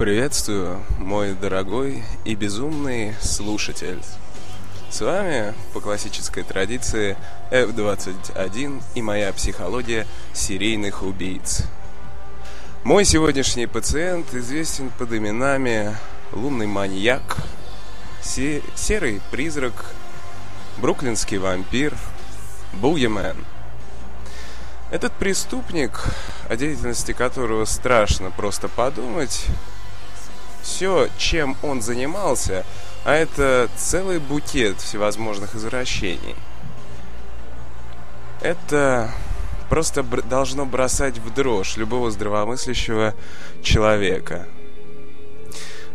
[0.00, 4.00] Приветствую, мой дорогой и безумный слушатель.
[4.88, 7.18] С вами, по классической традиции,
[7.50, 11.64] F21 и моя психология серийных убийц.
[12.82, 15.94] Мой сегодняшний пациент известен под именами
[16.32, 17.36] Лунный маньяк,
[18.22, 19.84] Серый призрак,
[20.78, 21.94] Бруклинский вампир,
[22.72, 23.36] Бугимен–
[24.90, 26.02] этот преступник,
[26.48, 29.46] о деятельности которого страшно просто подумать,
[30.62, 32.64] все, чем он занимался,
[33.04, 36.36] а это целый букет всевозможных извращений.
[38.42, 39.10] Это
[39.68, 43.14] просто должно бросать в дрожь любого здравомыслящего
[43.62, 44.46] человека.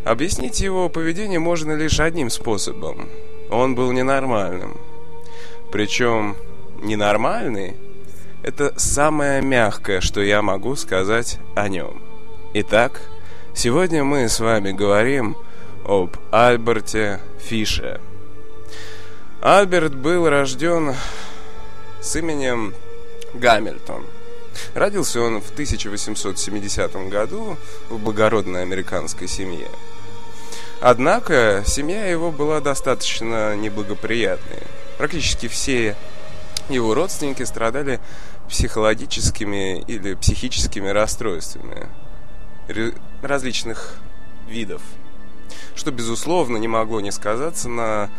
[0.05, 3.09] Объяснить его поведение можно лишь одним способом.
[3.49, 4.79] Он был ненормальным.
[5.71, 6.35] Причем
[6.81, 7.75] ненормальный
[8.45, 11.99] это самое мягкое, что я могу сказать о нем.
[12.53, 13.01] Итак,
[13.55, 15.37] сегодня мы с вами говорим
[15.85, 18.01] об Альберте Фише.
[19.41, 20.93] Альберт был рожден
[22.01, 22.75] с именем
[23.33, 24.05] Гамильтон.
[24.73, 27.57] Родился он в 1870 году
[27.89, 29.69] в благородной американской семье.
[30.81, 34.63] Однако семья его была достаточно неблагоприятной.
[34.97, 35.95] Практически все
[36.69, 37.99] его родственники страдали
[38.49, 41.89] психологическими или психическими расстройствами
[43.21, 43.95] различных
[44.47, 44.81] видов,
[45.75, 48.09] что, безусловно, не могло не сказаться на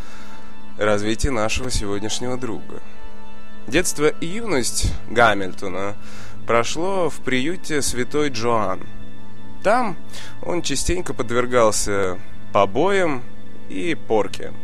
[0.79, 2.81] развитии нашего сегодняшнего друга.
[3.67, 5.97] Детство и юность Гамильтона
[6.47, 8.87] прошло в приюте Святой Джоан.
[9.63, 9.97] Там
[10.45, 12.19] он частенько подвергался
[12.53, 13.25] побоям
[13.69, 14.53] и порке–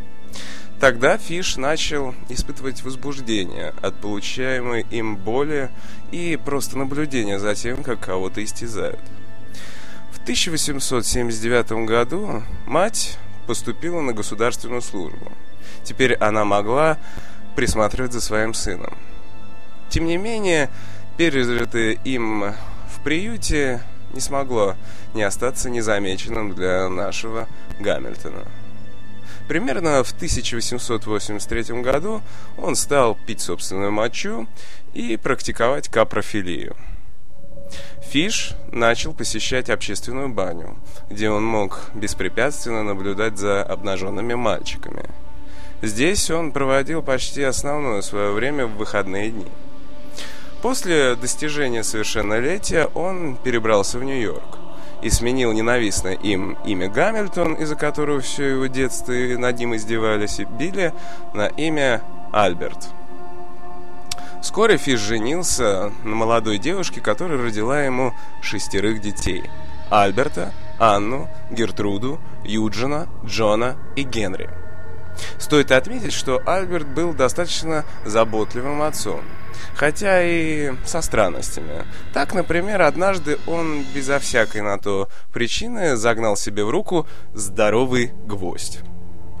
[0.83, 5.69] Тогда Фиш начал испытывать возбуждение от получаемой им боли
[6.11, 8.99] и просто наблюдения за тем, как кого-то истязают.
[10.13, 15.31] В 1879 году мать поступила на государственную службу.
[15.83, 16.97] Теперь она могла
[17.55, 18.97] присматривать за своим сыном.
[19.89, 20.69] Тем не менее,
[21.17, 22.53] пережитое им
[22.87, 23.81] в приюте
[24.13, 24.75] не смогло
[25.13, 27.47] не остаться незамеченным для нашего
[27.79, 28.45] Гамильтона.
[29.47, 32.21] Примерно в 1883 году
[32.57, 34.47] он стал пить собственную мочу
[34.93, 36.77] и практиковать капрофилию.
[38.01, 40.77] Фиш начал посещать общественную баню,
[41.09, 45.05] где он мог беспрепятственно наблюдать за обнаженными мальчиками.
[45.81, 49.47] Здесь он проводил почти основное свое время в выходные дни.
[50.61, 54.59] После достижения совершеннолетия он перебрался в Нью-Йорк
[55.01, 60.45] и сменил ненавистное им имя Гамильтон, из-за которого все его детство над ним издевались и
[60.45, 60.93] били,
[61.33, 62.87] на имя Альберт.
[64.43, 68.13] Вскоре Фиш женился на молодой девушке, которая родила ему
[68.43, 69.49] шестерых детей.
[69.89, 74.51] Альберта, Анну, Гертруду, Юджина, Джона и Генри.
[75.39, 79.21] Стоит отметить, что Альберт был достаточно заботливым отцом–
[79.75, 81.85] хотя и со странностями.
[82.13, 88.79] Так, например, однажды он безо всякой на то причины загнал себе в руку здоровый гвоздь.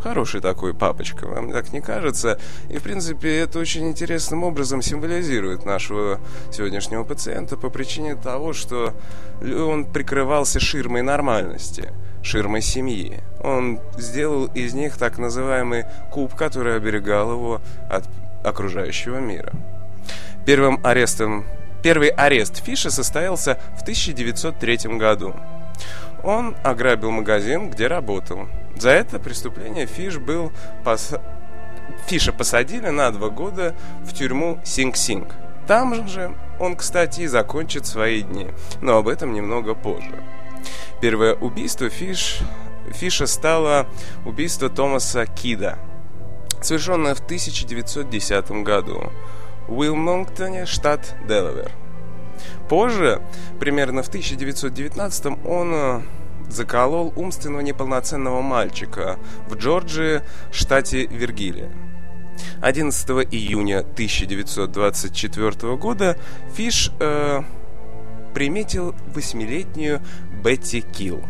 [0.03, 2.37] Хороший такой папочка, вам так не кажется?
[2.69, 6.19] И, в принципе, это очень интересным образом символизирует нашего
[6.51, 8.93] сегодняшнего пациента по причине того, что
[9.41, 13.21] он прикрывался ширмой нормальности, ширмой семьи.
[13.41, 18.03] Он сделал из них так называемый куб, который оберегал его от
[18.43, 19.53] окружающего мира.
[20.45, 21.45] Первым арестом,
[21.81, 25.33] первый арест Фиша состоялся в 1903 году.
[26.25, 28.49] Он ограбил магазин, где работал.
[28.75, 30.51] За это преступление Фиш был
[30.83, 31.13] пос...
[32.07, 35.33] Фиша посадили на два года в тюрьму Синг-Синг.
[35.67, 38.49] Там же он, кстати, и закончит свои дни,
[38.81, 40.23] но об этом немного позже.
[41.01, 42.39] Первое убийство Фиш...
[42.91, 43.87] Фиша стало
[44.25, 45.79] убийство Томаса Кида,
[46.61, 49.09] совершенное в 1910 году.
[49.69, 51.71] Уилмонгтоне, штат Делавер.
[52.67, 53.21] Позже,
[53.59, 56.01] примерно в 1919 он э,
[56.49, 59.17] заколол умственно неполноценного мальчика
[59.47, 61.71] в Джорджии, штате Виргилия.
[62.61, 66.17] 11 июня 1924 года
[66.55, 67.41] Фиш э,
[68.33, 70.01] приметил восьмилетнюю
[70.43, 71.23] Бетти Килл.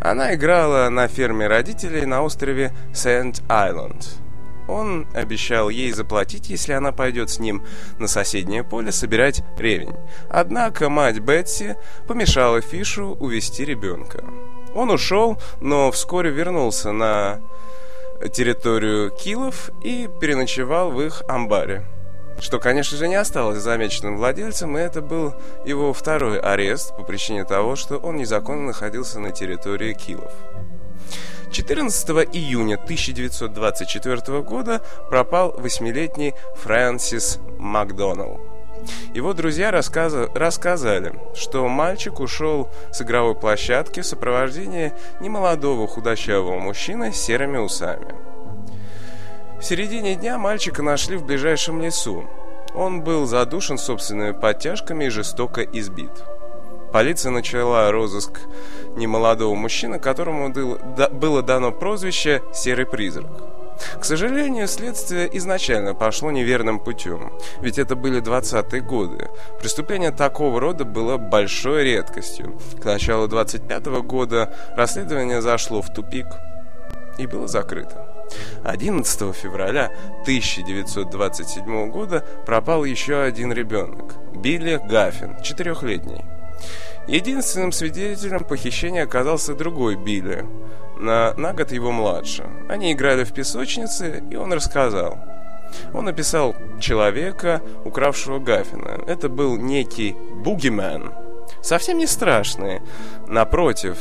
[0.00, 4.20] Она играла на ферме родителей на острове Сент-Айленд.
[4.70, 7.64] Он обещал ей заплатить, если она пойдет с ним
[7.98, 9.96] на соседнее поле собирать ревень.
[10.28, 11.76] Однако мать Бетси
[12.06, 14.24] помешала Фишу увести ребенка.
[14.72, 17.40] Он ушел, но вскоре вернулся на
[18.32, 21.84] территорию Килов и переночевал в их амбаре.
[22.38, 25.34] что, конечно же, не осталось замеченным владельцем, и это был
[25.66, 30.32] его второй арест по причине того, что он незаконно находился на территории Килов.
[31.50, 38.40] 14 июня 1924 года пропал восьмилетний Фрэнсис Макдоналл.
[39.14, 40.30] Его друзья рассказа...
[40.34, 48.14] рассказали, что мальчик ушел с игровой площадки в сопровождении немолодого худощавого мужчины с серыми усами.
[49.58, 52.24] В середине дня мальчика нашли в ближайшем лесу.
[52.74, 56.12] Он был задушен собственными подтяжками и жестоко избит.
[56.92, 58.40] Полиция начала розыск
[58.96, 60.52] немолодого мужчины, которому
[61.12, 63.30] было дано прозвище «Серый призрак».
[63.98, 69.28] К сожалению, следствие изначально пошло неверным путем, ведь это были 20-е годы.
[69.58, 72.58] Преступление такого рода было большой редкостью.
[72.80, 76.26] К началу 25 -го года расследование зашло в тупик
[77.18, 78.06] и было закрыто.
[78.64, 79.90] 11 февраля
[80.22, 86.24] 1927 года пропал еще один ребенок– Билли Гаффин, четырехлетний.
[87.06, 90.46] Единственным свидетелем похищения оказался другой Билли,
[90.98, 92.44] на, на год его младше.
[92.68, 95.18] Они играли в песочнице, и он рассказал.
[95.94, 99.04] Он описал человека, укравшего Гаффина.
[99.06, 101.12] Это был некий бугимен.
[101.62, 102.80] Совсем не страшный,
[103.26, 103.98] напротив,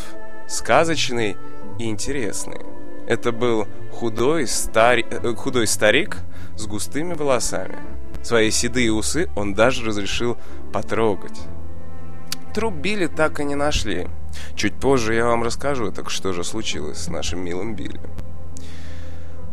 [0.48, 1.38] сказочный
[1.78, 2.62] и интересный.
[3.08, 5.06] Это был худой, стари...
[5.10, 6.18] Э, худой старик
[6.56, 7.78] с густыми волосами.
[8.24, 10.38] Свои седые усы он даже разрешил
[10.72, 11.40] потрогать.
[12.54, 14.08] Труп Билли так и не нашли.
[14.56, 18.02] Чуть позже я вам расскажу, так что же случилось с нашим милым Билли.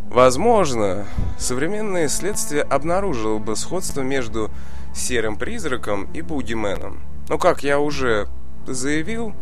[0.09, 1.07] Возможно,
[1.38, 4.50] современное следствие обнаружило бы сходство между
[4.95, 7.00] серым призраком и бугименом.
[7.29, 8.29] Но, как я уже
[8.67, 9.35] заявил,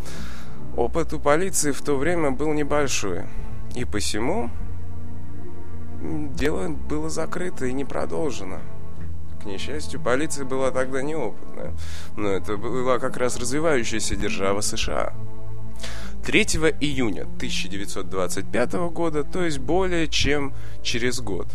[0.77, 3.23] опыт у полиции в то время был небольшой.
[3.77, 4.51] И посему
[6.03, 8.59] дело было закрыто и не продолжено.
[9.45, 11.75] К несчастью, полиция была тогда неопытная,
[12.17, 15.13] но это была как раз развивающаяся держава США.
[16.25, 16.43] 3
[16.81, 21.47] июня 1925 года, то есть более чем через год,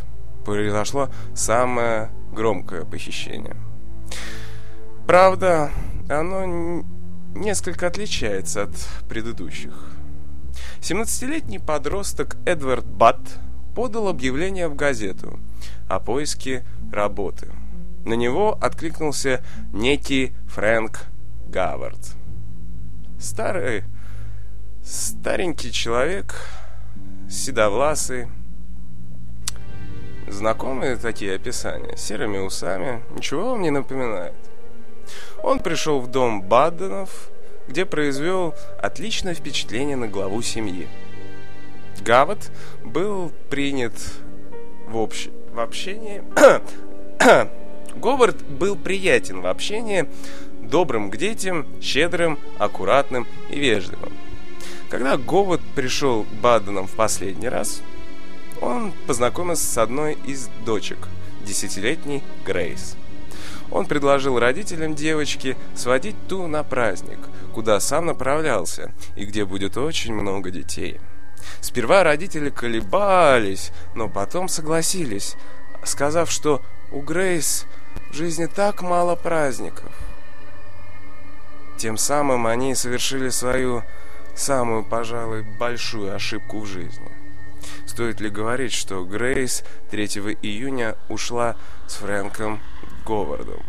[0.46, 3.56] произошло самое громкое похищение.
[5.08, 5.72] Правда,
[6.08, 6.84] оно
[7.34, 8.76] несколько отличается от
[9.10, 9.74] предыдущих.
[10.82, 13.40] 17-летний подросток Эдвард Батт
[13.76, 15.40] подал объявление в газету
[15.88, 17.52] о поиске работы–
[18.06, 21.06] на него откликнулся некий Фрэнк
[21.48, 22.16] Гавард.
[23.20, 23.84] Старый,
[24.84, 26.36] старенький человек,
[27.30, 28.28] седовласый,
[30.28, 34.36] знакомые такие описания, серыми усами, ничего вам не напоминает.
[35.44, 37.30] Он пришел в дом Бадденов,
[37.68, 40.88] где произвел отличное впечатление на главу семьи.
[42.02, 42.52] Гават
[42.84, 43.94] был принят
[44.88, 45.30] в, общ...
[45.52, 46.24] в общении
[48.00, 50.08] Говард был приятен в общении,
[50.62, 54.14] добрым к детям, щедрым, аккуратным и вежливым.
[54.90, 57.82] Когда Говард пришел к в последний раз,
[58.62, 61.10] он познакомился с одной из дочек,
[61.46, 62.96] десятилетней Грейс.
[63.72, 67.20] Он предложил родителям девочки сводить ту на праздник,
[67.54, 71.00] куда сам направлялся и где будет очень много детей.
[71.62, 75.36] Сперва родители колебались, но потом согласились,
[75.84, 77.66] сказав, что у Грейс
[78.10, 79.92] в жизни так мало праздников.
[81.78, 83.84] Тем самым они совершили свою
[84.36, 87.12] самую, пожалуй, большую ошибку в жизни.
[87.86, 90.06] Стоит ли говорить, что Грейс 3
[90.42, 91.56] июня ушла
[91.88, 92.60] с Фрэнком
[93.06, 93.64] Говардом?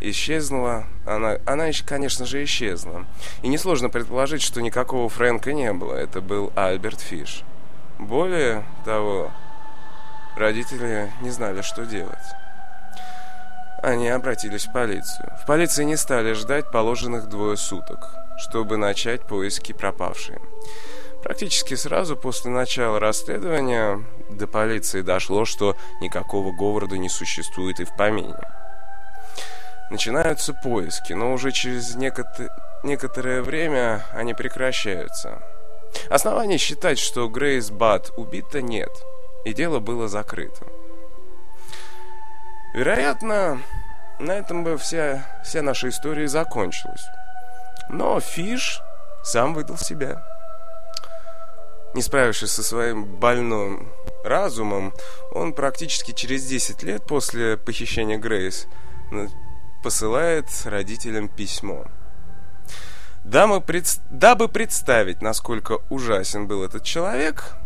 [0.00, 3.06] Исчезнула, она, она, конечно же, исчезла.
[3.42, 5.94] И несложно предположить, что никакого Фрэнка не было.
[5.94, 7.42] Это был Альберт Фиш.
[7.98, 9.30] Более того,
[10.36, 12.18] родители не знали, что делать
[13.82, 15.32] они обратились в полицию.
[15.42, 18.08] В полиции не стали ждать положенных двое суток,
[18.38, 20.38] чтобы начать поиски пропавшей.
[21.22, 27.94] Практически сразу после начала расследования до полиции дошло, что никакого Говарда не существует и в
[27.96, 28.36] помине.
[29.90, 32.48] Начинаются поиски, но уже через некотор...
[32.84, 35.42] некоторое время они прекращаются.
[36.08, 38.90] Оснований считать, что Грейс Бат убита, нет,
[39.44, 40.64] и дело было закрыто.
[42.72, 43.60] Вероятно,
[44.18, 47.04] на этом бы вся, вся наша история закончилась.
[47.88, 48.80] Но Фиш
[49.24, 50.22] сам выдал себя.
[51.94, 53.92] Не справившись со своим больным
[54.24, 54.92] разумом,
[55.32, 58.66] он практически через 10 лет после похищения Грейс
[59.82, 61.84] посылает родителям письмо.
[63.24, 63.86] Дабы, пред...
[64.10, 67.56] Дабы представить, насколько ужасен был этот человек,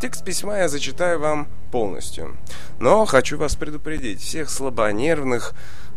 [0.00, 2.36] текст письма я зачитаю вам полностью.
[2.78, 5.54] Но хочу вас предупредить, всех слабонервных,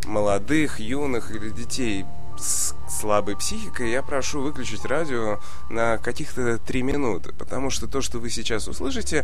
[0.07, 2.03] молодых, юных или детей
[2.35, 8.17] с слабой психикой, я прошу выключить радио на каких-то три минуты, потому что то, что
[8.17, 9.23] вы сейчас услышите,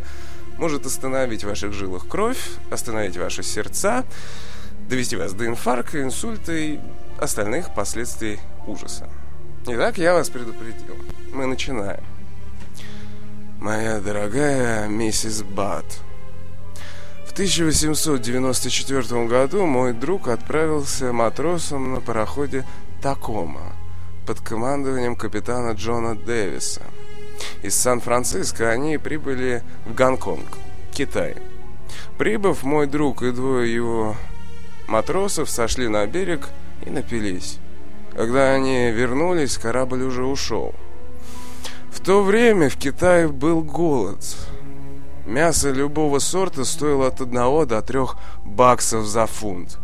[0.56, 2.38] может остановить в ваших жилах кровь,
[2.70, 4.04] остановить ваши сердца,
[4.88, 6.78] довести вас до инфаркта, инсульта и
[7.18, 9.10] остальных последствий ужаса.
[9.66, 10.94] Итак, я вас предупредил.
[11.32, 12.04] Мы начинаем.
[13.60, 15.84] Моя дорогая миссис Бат,
[17.34, 22.64] 1894 году мой друг отправился матросом на пароходе
[23.02, 23.72] Такома
[24.24, 26.82] под командованием капитана Джона Дэвиса.
[27.64, 30.58] Из Сан-Франциско они прибыли в Гонконг,
[30.92, 31.34] Китай.
[32.18, 34.14] Прибыв, мой друг и двое его
[34.86, 36.50] матросов сошли на берег
[36.86, 37.58] и напились.
[38.14, 40.72] Когда они вернулись, корабль уже ушел.
[41.90, 44.20] В то время в Китае был голод.
[45.26, 48.00] Мясо любого сорта стоило от 1 до 3
[48.44, 49.78] баксов за фунт.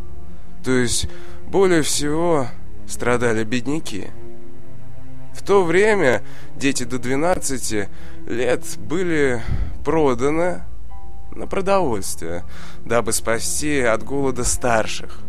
[0.62, 1.08] То есть
[1.46, 2.46] более всего
[2.86, 4.08] страдали бедняки.
[5.34, 6.22] В то время
[6.56, 7.88] дети до 12
[8.26, 9.42] лет были
[9.84, 10.62] проданы
[11.34, 12.44] на продовольствие,
[12.84, 15.20] дабы спасти от голода старших.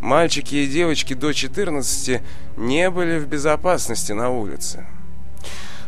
[0.00, 2.22] Мальчики и девочки до 14
[2.56, 4.86] не были в безопасности на улице.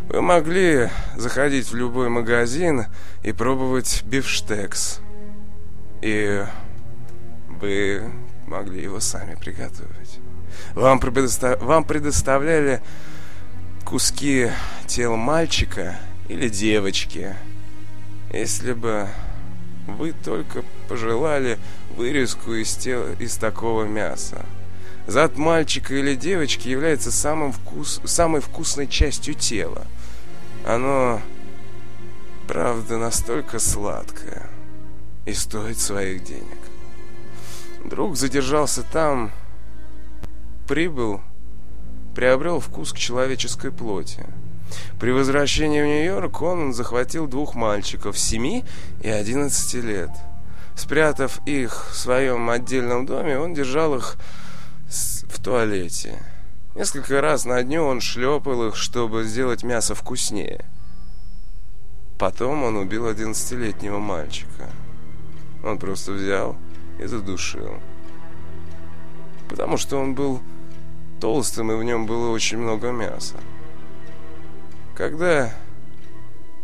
[0.09, 2.87] Вы могли заходить в любой магазин
[3.23, 5.01] и пробовать бифштекс.
[6.01, 6.45] И
[7.61, 8.11] вы
[8.47, 10.19] могли его сами приготовить.
[10.75, 11.61] Вам, предостав...
[11.61, 12.81] Вам предоставляли
[13.85, 14.51] куски
[14.87, 15.97] тела мальчика
[16.29, 17.37] или девочки.
[18.33, 19.09] Если бы
[19.87, 21.59] вы только пожелали
[21.97, 24.47] вырезку из, тела, из такого мяса.
[25.07, 29.87] Зад мальчика или девочки является самым вкус, самой вкусной частью тела.
[30.69, 31.23] Оно,
[32.47, 34.51] правда, настолько сладкое
[35.25, 36.59] и стоит своих денег.
[37.87, 39.33] Друг задержался там,
[40.67, 41.23] прибыл,
[42.15, 44.27] приобрел вкус к человеческой плоти.
[45.01, 48.63] При возвращении в Нью-Йорк он захватил двух мальчиков 7
[49.01, 50.11] и 11 лет.
[50.77, 54.19] Спрятав их в своем отдельном доме, он держал их
[54.87, 56.23] в туалете.
[56.79, 60.65] Несколько раз на дню он шлепал их, чтобы сделать мясо вкуснее.
[62.21, 64.71] Потом он убил одиннадцатилетнего мальчика.
[65.65, 66.57] Он просто взял
[67.01, 67.75] и задушил.
[69.49, 70.41] Потому что он был
[71.21, 73.35] толстым, и в нем было очень много мяса.
[74.95, 75.53] Когда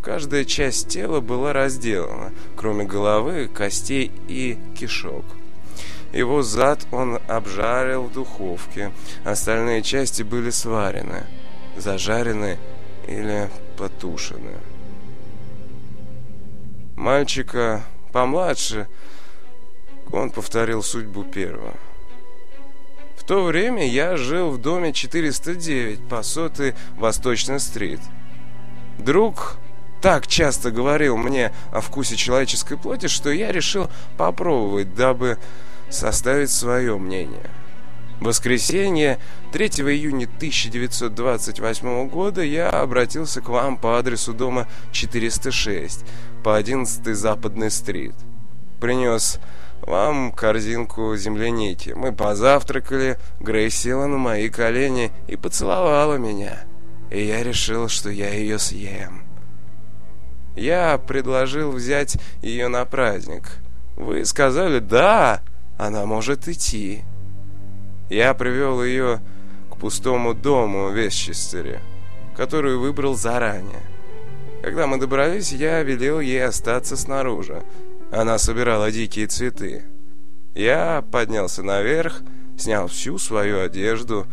[0.01, 5.25] каждая часть тела была разделана, кроме головы, костей и кишок–
[6.15, 8.93] его зад он обжарил в духовке.
[9.25, 11.25] Остальные части были сварены,
[11.77, 12.59] зажарены
[13.09, 14.53] или потушены.
[16.97, 18.87] Мальчика помладше
[20.13, 21.75] он повторил судьбу первого.
[23.17, 28.01] В то время я жил в доме 409 по сотой Восточной-стрит.
[28.99, 29.57] Друг
[30.01, 35.39] так часто говорил мне о вкусе человеческой плоти, что я решил попробовать, дабы
[35.91, 37.51] составить свое мнение.
[38.21, 39.19] Воскресенье
[39.53, 46.05] 3 июня 1928 года я обратился к вам по адресу дома 406
[46.43, 48.15] по 11 Западной стрит.
[48.81, 49.41] Принес
[49.83, 51.91] вам корзинку земляники.
[51.91, 56.65] Мы позавтракали, Грейс села на мои колени и поцеловала меня.
[57.11, 59.23] И я решил, что я ее съем.
[60.57, 63.59] Я предложил взять ее на праздник.
[63.97, 65.43] Вы сказали «да»,
[65.79, 67.05] она может идти.
[68.09, 69.21] Я привел ее
[69.71, 71.81] к пустому дому в Вестчестере,
[72.37, 73.83] который выбрал заранее.
[74.63, 77.63] Когда мы добрались, я велел ей остаться снаружи.
[78.13, 79.85] Она собирала дикие цветы.
[80.55, 82.23] Я поднялся наверх,
[82.57, 84.27] снял всю свою одежду.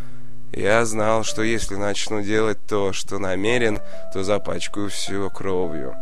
[0.54, 3.80] Я знал, что если начну делать то, что намерен,
[4.14, 5.96] то запачкаю все кровью.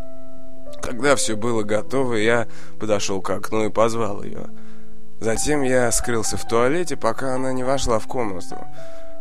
[0.81, 2.47] Когда все было готово, я
[2.79, 4.47] подошел к окну и позвал ее.
[5.19, 8.57] Затем я скрылся в туалете, пока она не вошла в комнату.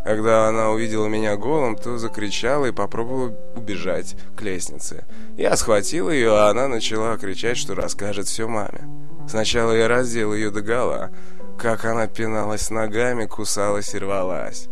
[0.05, 5.05] Когда она увидела меня голым, то закричала и попробовала убежать к лестнице.
[5.37, 8.89] Я схватил ее, а она начала кричать, что расскажет все маме.
[9.29, 11.11] Сначала я раздел ее догола,
[11.59, 14.69] как она пиналась ногами, кусалась и рвалась.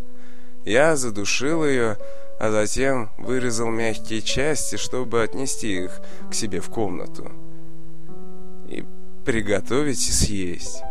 [0.64, 1.98] Я задушил ее,
[2.40, 7.30] а затем вырезал мягкие части, чтобы отнести их к себе в комнату
[8.68, 8.84] и
[9.24, 10.82] приготовить и съесть.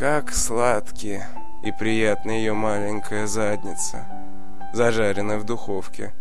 [0.00, 1.28] Как сладкие
[1.62, 4.06] и приятная ее маленькая задница,
[4.72, 6.14] зажаренная в духовке.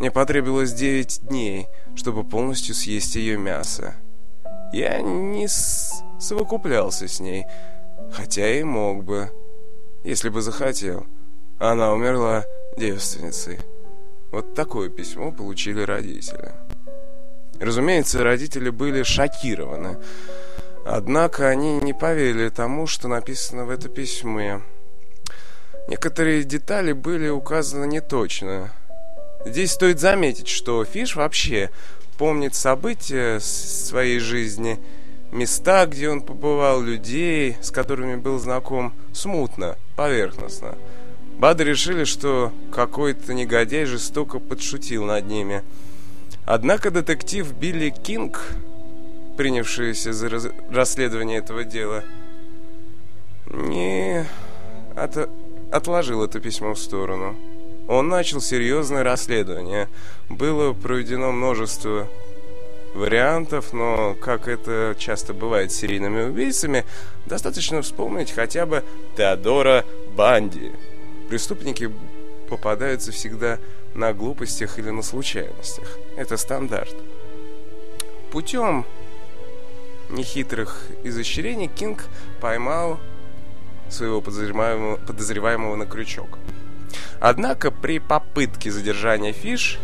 [0.00, 3.94] Мне потребовалось девять дней, чтобы полностью съесть ее мясо.
[4.72, 7.46] Я не совокуплялся с ней,
[8.10, 9.30] хотя и мог бы,
[10.02, 11.06] если бы захотел.
[11.60, 12.42] Она умерла
[12.76, 13.60] девственницей.
[14.32, 16.50] Вот такое письмо получили родители.
[17.60, 19.98] Разумеется, родители были шокированы.
[20.84, 24.62] Однако они не поверили тому, что написано в это письме.
[25.88, 28.72] Некоторые детали были указаны неточно.
[29.44, 31.70] Здесь стоит заметить, что Фиш вообще
[32.18, 34.78] помнит события своей жизни,
[35.32, 40.76] места, где он побывал, людей, с которыми был знаком, смутно, поверхностно.
[41.38, 45.62] Бады решили, что какой-то негодяй жестоко подшутил над ними–
[46.52, 48.56] Однако детектив Билли Кинг,
[49.40, 52.04] принявшийся за раз расследование этого дела,
[53.46, 54.26] не
[54.94, 55.30] от
[55.72, 57.34] отложил это письмо в сторону.
[57.88, 59.88] Он начал серьезное расследование.
[60.28, 62.06] Было проведено множество
[62.94, 66.84] вариантов, но, как это часто бывает с серийными убийцами,
[67.24, 68.84] достаточно вспомнить хотя бы
[69.16, 70.70] Теодора Банди.
[71.30, 71.90] Преступники
[72.50, 73.58] попадаются всегда
[73.94, 75.96] на глупостях или на случайностях.
[76.18, 76.94] Это стандарт.
[78.32, 78.84] Путем
[80.12, 82.04] нехитрых изощрений Кинг
[82.40, 82.98] поймал
[83.88, 86.38] своего подозреваемого, подозреваемого на крючок.
[87.20, 89.78] Однако при попытке задержания Фиш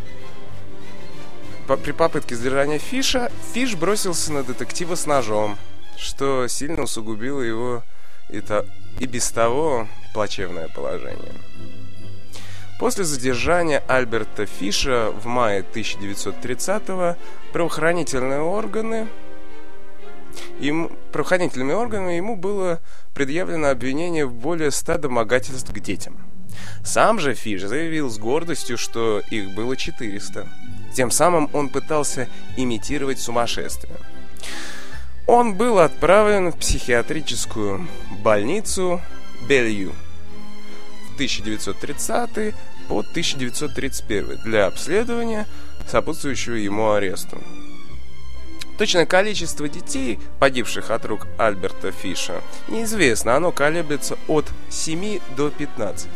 [1.66, 5.58] по, при попытке задержания Фиша Фиш бросился на детектива с ножом,
[5.96, 7.82] что сильно усугубило его
[8.30, 8.64] и, то,
[9.00, 11.32] и без того плачевное положение.
[12.78, 17.16] После задержания Альберта Фиша в мае 1930-го
[17.52, 19.08] правоохранительные органы
[20.60, 22.80] им, правоохранительными органами ему было
[23.14, 26.18] предъявлено обвинение в более 100 домогательств к детям.
[26.84, 30.48] Сам же Фиш заявил с гордостью, что их было 400.
[30.94, 33.96] Тем самым он пытался имитировать сумасшествие.
[35.26, 37.86] Он был отправлен в психиатрическую
[38.22, 39.00] больницу
[39.48, 39.92] Белью
[41.14, 42.54] 1930
[42.88, 45.46] по 1931 для обследования,
[45.88, 47.42] сопутствующего ему аресту.
[48.78, 56.08] Точное количество детей, погибших от рук Альберта Фиша, неизвестно, оно колеблется от 7 до 15.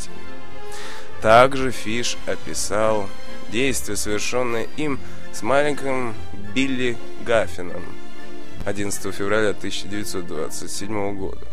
[1.22, 3.08] Также Фиш описал
[3.50, 5.00] действия, совершенные им
[5.32, 6.14] с маленьким
[6.54, 7.82] Билли Гаффином
[8.66, 11.46] 11 февраля 1927 года.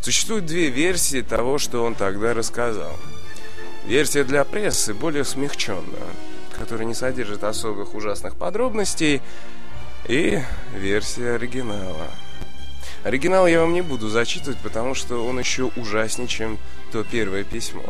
[0.00, 2.96] Существует две версии того, что он тогда рассказал.
[3.86, 6.08] Версия для прессы более смягченная,
[6.58, 9.20] которая не содержит особых ужасных подробностей,
[10.06, 10.40] и
[10.74, 12.08] версия оригинала.
[13.04, 16.58] Оригинал я вам не буду зачитывать, потому что он еще ужаснее, чем
[16.92, 17.84] то первое письмо.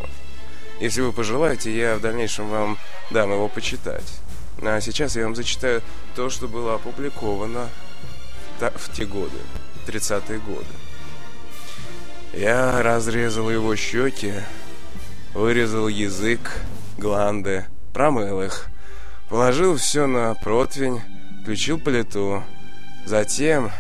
[0.81, 2.79] Если вы пожелаете, я в дальнейшем вам
[3.11, 4.21] дам его почитать.
[4.63, 5.83] А сейчас я вам зачитаю
[6.15, 7.69] то, что было опубликовано
[8.61, 9.39] в те годы,
[9.87, 10.67] 30-е годы.
[12.33, 14.35] Я разрезал его щеки,
[15.35, 16.41] вырезал язык,
[16.99, 18.67] гланды, промыл их,
[19.29, 21.01] положил все на противень,
[21.41, 22.43] включил плиту.
[23.07, 23.71] Затем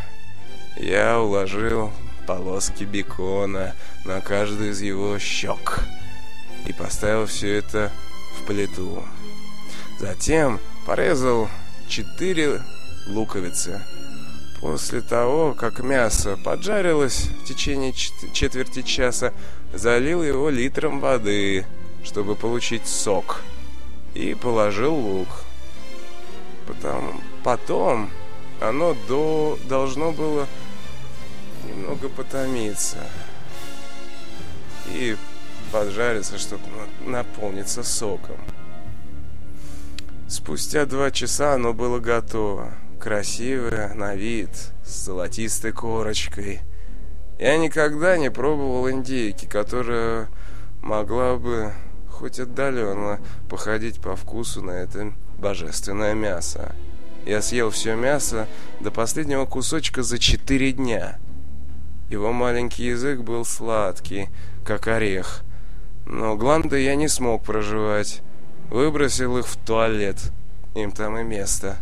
[0.77, 1.92] я уложил
[2.27, 5.81] полоски бекона на каждую из его щек
[6.66, 7.90] и поставил все это
[8.38, 9.05] в плиту.
[9.99, 11.49] Затем порезал
[11.88, 12.61] четыре
[13.07, 13.81] луковицы–
[14.61, 19.33] После того, как мясо поджарилось в течение четверти часа,
[19.73, 21.64] залил его литром воды,
[22.05, 23.40] чтобы получить сок,
[24.14, 25.29] и положил лук.
[26.66, 28.11] Потом, потом
[28.61, 30.46] оно до, должно было
[31.66, 32.98] немного потомиться
[34.88, 35.16] и
[35.72, 36.62] поджариться, чтобы
[37.05, 38.37] наполниться соком.
[40.29, 44.50] Спустя два часа оно было готово красивая на вид,
[44.85, 46.61] с золотистой корочкой.
[47.38, 50.29] Я никогда не пробовал индейки, которая
[50.83, 51.72] могла бы
[52.11, 56.74] хоть отдаленно походить по вкусу на это божественное мясо.
[57.31, 58.49] Я съел все мясо
[58.81, 61.16] до последнего кусочка за четыре дня.
[62.09, 64.29] Его маленький язык был сладкий,
[64.64, 65.45] как орех.
[66.07, 68.23] Но гланды я не смог проживать.
[68.69, 70.33] Выбросил их в туалет.
[70.75, 71.77] Им там и место.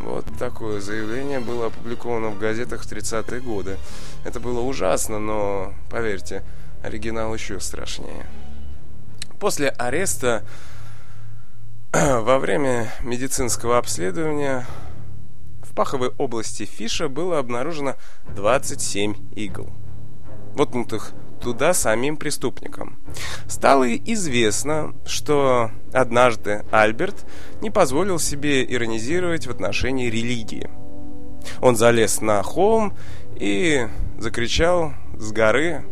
[0.00, 3.76] Вот такое заявление было опубликовано в газетах в 30-е годы.
[4.24, 6.42] Это было ужасно, но, поверьте,
[6.82, 8.26] оригинал еще страшнее.
[9.38, 10.42] После ареста
[11.94, 14.66] во время медицинского обследования
[15.62, 17.94] в паховой области Фиша было обнаружено
[18.34, 19.70] 27 игл,
[20.54, 22.98] воткнутых туда самим преступником.
[23.46, 27.24] Стало известно, что однажды Альберт
[27.60, 30.68] не позволил себе иронизировать в отношении религии.
[31.60, 32.96] Он залез на холм
[33.36, 33.86] и
[34.18, 35.84] закричал с горы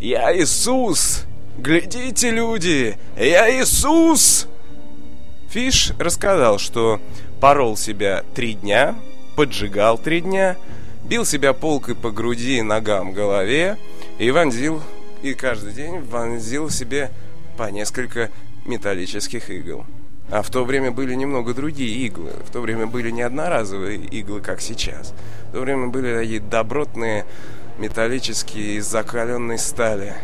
[0.00, 1.26] «Я Иисус!
[1.58, 2.96] Глядите, люди!
[3.16, 4.48] Я Иисус!»
[5.54, 7.00] Фиш рассказал, что
[7.40, 8.96] порол себя три дня,
[9.36, 10.56] поджигал три дня,
[11.04, 13.78] бил себя полкой по груди, ногам, голове
[14.18, 14.82] и вонзил,
[15.22, 17.12] и каждый день вонзил себе
[17.56, 18.32] по несколько
[18.64, 19.86] металлических игл.
[20.28, 22.32] А в то время были немного другие иглы.
[22.44, 25.14] В то время были не одноразовые иглы, как сейчас.
[25.50, 27.26] В то время были такие добротные
[27.78, 30.14] металлические из закаленной стали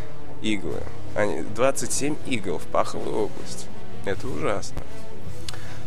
[0.42, 0.82] иглы.
[1.14, 3.68] Они 27 игл в паховую область.
[4.04, 4.82] Это ужасно.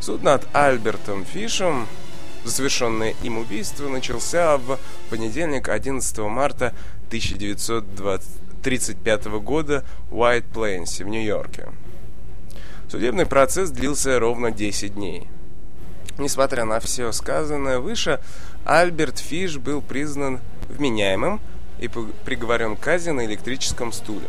[0.04, 1.88] Суд над Альбертом Фишем
[2.44, 4.78] за совершенное им убийство начался в
[5.10, 6.74] понедельник 11 марта
[7.08, 11.70] 1935 года в Уайт Плейнсе в Нью-Йорке.
[12.92, 15.30] Судебный процесс длился ровно 10 дней.
[16.18, 18.20] Несмотря на все сказанное выше,
[18.66, 21.40] Альберт Фиш был признан вменяемым
[21.80, 24.28] и приговорен к казни на электрическом стуле.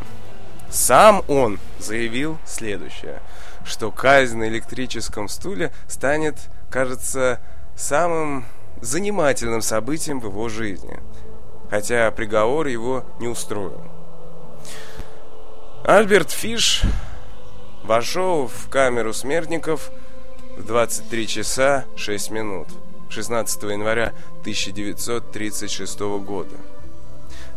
[0.70, 3.20] Сам он заявил следующее,
[3.64, 6.36] что казнь на электрическом стуле станет,
[6.70, 7.40] кажется,
[7.76, 8.44] самым
[8.80, 11.00] занимательным событием в его жизни,
[11.70, 13.82] хотя приговор его не устроил.
[15.84, 16.82] Альберт Фиш
[17.82, 19.90] вошел в камеру смертников
[20.56, 22.68] в 23 часа 6 минут
[23.10, 26.56] 16 января 1936 года.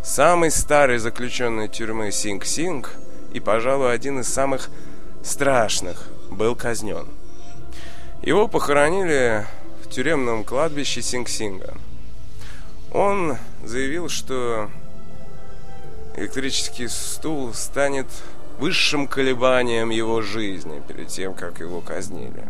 [0.03, 2.91] Самый старый заключенный тюрьмы Синг-Синг
[3.33, 4.69] и, пожалуй, один из самых
[5.23, 7.07] страшных был казнен.
[8.21, 9.45] Его похоронили
[9.83, 11.75] в тюремном кладбище Синг-Синга.
[12.93, 14.69] Он заявил, что
[16.15, 18.07] электрический стул станет
[18.59, 22.43] высшим колебанием его жизни перед тем, как его казнили.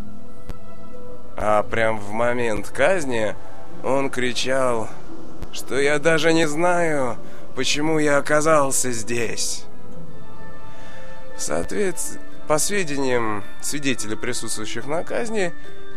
[1.36, 3.36] А прям в момент казни
[3.84, 4.90] он кричал,
[5.52, 7.18] что я даже не знаю,
[7.56, 9.66] почему я оказался здесь.
[11.38, 15.54] Соответственно, по сведениям свидетелей, присутствующих на казни,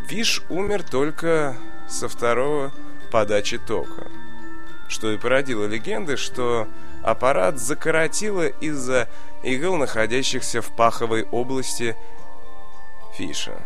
[0.08, 1.56] Фиш умер только
[1.88, 2.72] со второго
[3.12, 4.08] подачи тока,
[4.88, 6.66] что и породило легенды, что
[7.04, 9.08] аппарат закоротило из-за
[9.44, 11.96] игл, находящихся в паховой области
[13.14, 13.56] Фиша,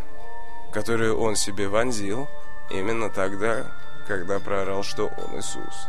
[0.71, 2.27] которую он себе вонзил
[2.69, 3.71] именно тогда,
[4.07, 5.87] когда проорал, что он Иисус.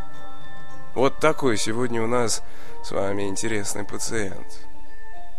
[0.95, 2.41] Вот такой сегодня у нас
[2.83, 4.47] с вами интересный пациент.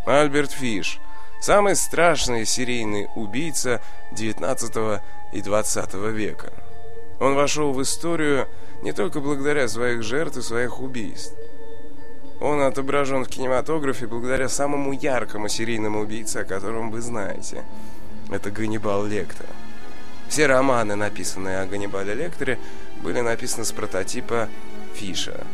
[0.06, 1.00] Альберт Фиш,
[1.40, 3.80] самый страшный серийный убийца
[4.12, 5.00] 19
[5.32, 6.52] и 20 века.
[7.20, 8.48] Он вошел в историю
[8.82, 11.34] не только благодаря своих жертв и своих убийств,
[12.40, 17.64] он отображен в кинематографе благодаря самому яркому серийному убийце, о котором вы знаете.
[18.30, 19.46] Это Ганнибал Лектор.
[20.28, 22.58] Все романы, написанные о Ганнибале Лекторе,
[23.02, 24.48] были написаны с прототипа
[24.94, 25.44] Фиша.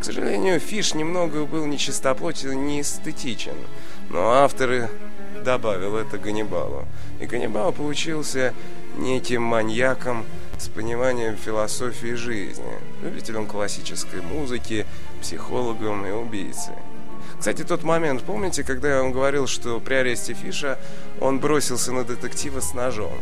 [0.00, 3.56] К сожалению, Фиш немного был нечистоплотен, не эстетичен,
[4.10, 4.88] но авторы
[5.44, 6.84] добавил это Ганнибалу.
[7.20, 8.54] И Ганнибал получился
[8.96, 10.24] неким маньяком
[10.58, 14.86] с пониманием философии жизни, любителем классической музыки,
[15.20, 16.74] психологом и убийцей.
[17.38, 20.78] Кстати, тот момент, помните, когда я вам говорил, что при аресте Фиша
[21.20, 23.12] он бросился на детектива с ножом?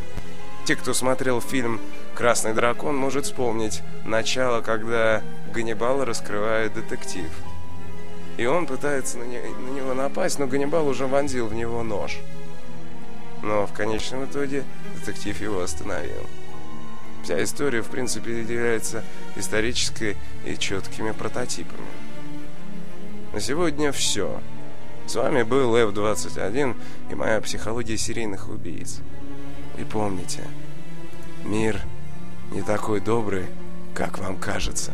[0.65, 1.81] Те, кто смотрел фильм
[2.15, 7.27] «Красный дракон», может вспомнить начало, когда Ганнибал раскрывает детектив.
[8.37, 12.19] И он пытается на, не, на него напасть, но Ганнибал уже вонзил в него нож.
[13.43, 14.65] Но в конечном итоге
[14.95, 16.27] детектив его остановил.
[17.23, 19.05] Вся история, в принципе, является
[19.37, 21.87] исторической и четкими прототипами.
[23.33, 24.41] На сегодня все.
[25.07, 26.77] С вами был F-21
[27.11, 29.01] и моя психология серийных убийц.
[29.79, 30.43] И помните,
[31.45, 31.81] мир
[32.53, 33.47] не такой добрый,
[33.95, 34.93] как вам кажется.